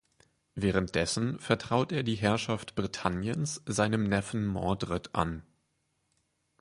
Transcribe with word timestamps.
Währenddessen 0.55 1.37
vertraut 1.37 1.91
er 1.91 2.01
die 2.01 2.15
Herrschaft 2.15 2.73
Britanniens 2.73 3.61
seinem 3.67 4.05
Neffen 4.09 4.47
Mordred 4.47 5.13
an. 5.13 5.43